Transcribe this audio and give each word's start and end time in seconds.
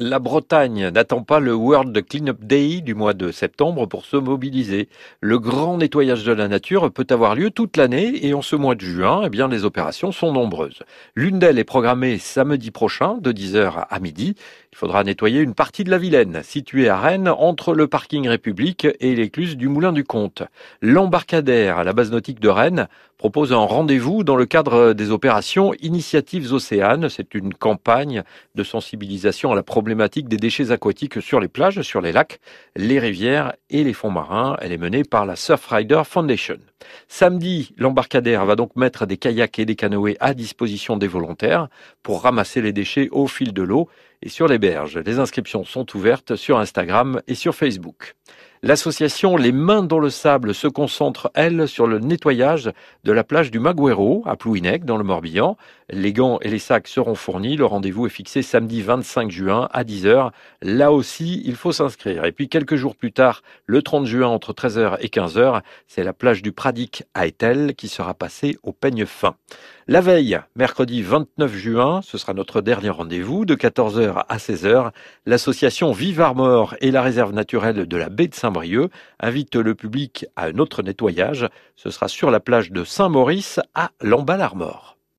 La 0.00 0.18
Bretagne 0.18 0.88
n'attend 0.88 1.22
pas 1.22 1.38
le 1.38 1.54
World 1.54 2.04
Cleanup 2.04 2.44
Day 2.44 2.80
du 2.80 2.96
mois 2.96 3.14
de 3.14 3.30
septembre 3.30 3.86
pour 3.86 4.04
se 4.04 4.16
mobiliser. 4.16 4.88
Le 5.20 5.38
grand 5.38 5.76
nettoyage 5.76 6.24
de 6.24 6.32
la 6.32 6.48
nature 6.48 6.90
peut 6.90 7.06
avoir 7.10 7.36
lieu 7.36 7.52
toute 7.52 7.76
l'année 7.76 8.26
et 8.26 8.34
en 8.34 8.42
ce 8.42 8.56
mois 8.56 8.74
de 8.74 8.80
juin, 8.80 9.22
eh 9.24 9.28
bien, 9.28 9.46
les 9.46 9.64
opérations 9.64 10.10
sont 10.10 10.32
nombreuses. 10.32 10.82
L'une 11.14 11.38
d'elles 11.38 11.60
est 11.60 11.64
programmée 11.64 12.18
samedi 12.18 12.72
prochain 12.72 13.18
de 13.20 13.30
10h 13.30 13.86
à 13.88 14.00
midi. 14.00 14.34
Il 14.72 14.76
faudra 14.76 15.04
nettoyer 15.04 15.40
une 15.40 15.54
partie 15.54 15.84
de 15.84 15.90
la 15.92 15.98
Vilaine, 15.98 16.40
située 16.42 16.88
à 16.88 16.98
Rennes, 16.98 17.28
entre 17.28 17.72
le 17.72 17.86
parking 17.86 18.26
République 18.26 18.88
et 18.98 19.14
l'écluse 19.14 19.56
du 19.56 19.68
Moulin 19.68 19.92
du 19.92 20.02
Comte. 20.02 20.42
L'embarcadère 20.82 21.78
à 21.78 21.84
la 21.84 21.92
base 21.92 22.10
nautique 22.10 22.40
de 22.40 22.48
Rennes 22.48 22.88
propose 23.16 23.52
un 23.52 23.58
rendez-vous 23.58 24.24
dans 24.24 24.34
le 24.34 24.46
cadre 24.46 24.92
des 24.92 25.12
opérations 25.12 25.72
Initiatives 25.74 26.52
Océanes. 26.52 27.08
C'est 27.08 27.34
une 27.34 27.54
campagne 27.54 28.24
de 28.56 28.64
sensibilisation 28.64 29.52
à 29.52 29.54
la 29.54 29.62
des 29.84 30.36
déchets 30.36 30.70
aquatiques 30.70 31.20
sur 31.20 31.40
les 31.40 31.48
plages, 31.48 31.82
sur 31.82 32.00
les 32.00 32.12
lacs, 32.12 32.40
les 32.76 32.98
rivières 32.98 33.52
et 33.70 33.84
les 33.84 33.92
fonds 33.92 34.10
marins. 34.10 34.56
Elle 34.60 34.72
est 34.72 34.78
menée 34.78 35.04
par 35.04 35.26
la 35.26 35.36
Surfrider 35.36 36.02
Foundation. 36.04 36.58
Samedi, 37.08 37.74
l'embarcadère 37.76 38.44
va 38.46 38.56
donc 38.56 38.76
mettre 38.76 39.06
des 39.06 39.16
kayaks 39.16 39.58
et 39.58 39.64
des 39.64 39.76
canoës 39.76 40.16
à 40.20 40.34
disposition 40.34 40.96
des 40.96 41.08
volontaires 41.08 41.68
pour 42.02 42.22
ramasser 42.22 42.60
les 42.60 42.72
déchets 42.72 43.08
au 43.10 43.26
fil 43.26 43.52
de 43.52 43.62
l'eau 43.62 43.88
et 44.22 44.28
sur 44.28 44.48
les 44.48 44.58
berges. 44.58 44.98
Les 44.98 45.18
inscriptions 45.18 45.64
sont 45.64 45.86
ouvertes 45.94 46.36
sur 46.36 46.58
Instagram 46.58 47.20
et 47.28 47.34
sur 47.34 47.54
Facebook. 47.54 48.14
L'association 48.66 49.36
Les 49.36 49.52
Mains 49.52 49.82
dans 49.82 49.98
le 49.98 50.08
Sable 50.08 50.54
se 50.54 50.66
concentre, 50.66 51.30
elle, 51.34 51.68
sur 51.68 51.86
le 51.86 51.98
nettoyage 51.98 52.72
de 53.04 53.12
la 53.12 53.22
plage 53.22 53.50
du 53.50 53.58
Magüero 53.58 54.22
à 54.24 54.36
Plouinec, 54.36 54.86
dans 54.86 54.96
le 54.96 55.04
Morbihan. 55.04 55.58
Les 55.90 56.14
gants 56.14 56.38
et 56.40 56.48
les 56.48 56.58
sacs 56.58 56.88
seront 56.88 57.14
fournis. 57.14 57.58
Le 57.58 57.66
rendez-vous 57.66 58.06
est 58.06 58.10
fixé 58.10 58.40
samedi 58.40 58.80
25 58.80 59.30
juin 59.30 59.68
à 59.70 59.84
10h. 59.84 60.30
Là 60.62 60.92
aussi, 60.92 61.42
il 61.44 61.56
faut 61.56 61.72
s'inscrire. 61.72 62.24
Et 62.24 62.32
puis, 62.32 62.48
quelques 62.48 62.76
jours 62.76 62.96
plus 62.96 63.12
tard, 63.12 63.42
le 63.66 63.82
30 63.82 64.06
juin, 64.06 64.28
entre 64.28 64.54
13h 64.54 64.96
et 65.00 65.08
15h, 65.08 65.60
c'est 65.86 66.02
la 66.02 66.14
plage 66.14 66.40
du 66.40 66.52
Pradic 66.52 67.02
à 67.12 67.26
Etel 67.26 67.74
qui 67.74 67.88
sera 67.88 68.14
passée 68.14 68.56
au 68.62 68.72
peigne 68.72 69.04
fin. 69.04 69.36
La 69.86 70.00
veille, 70.00 70.40
mercredi 70.56 71.02
29 71.02 71.54
juin, 71.54 72.00
ce 72.02 72.16
sera 72.16 72.32
notre 72.32 72.62
dernier 72.62 72.88
rendez-vous 72.88 73.44
de 73.44 73.54
14h 73.54 74.24
à 74.26 74.36
16h. 74.38 74.92
L'association 75.26 75.92
Vive 75.92 76.22
Armor 76.22 76.74
et 76.80 76.90
la 76.90 77.02
réserve 77.02 77.34
naturelle 77.34 77.86
de 77.86 77.96
la 77.98 78.08
baie 78.08 78.28
de 78.28 78.34
Invitent 79.20 79.56
le 79.56 79.74
public 79.74 80.26
à 80.36 80.46
un 80.46 80.58
autre 80.58 80.82
nettoyage. 80.82 81.48
Ce 81.76 81.90
sera 81.90 82.08
sur 82.08 82.30
la 82.30 82.40
plage 82.40 82.70
de 82.70 82.84
Saint-Maurice 82.84 83.60
à 83.74 83.90
Lamballe-Armor. 84.00 84.93